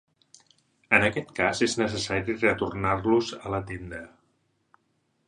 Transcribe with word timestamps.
En 0.97 1.03
aquest 1.07 1.27
cas 1.41 1.61
és 1.67 1.75
necessari 1.81 2.35
retornar-los 2.45 3.31
a 3.41 3.53
la 3.57 3.61
tenda. 3.73 4.01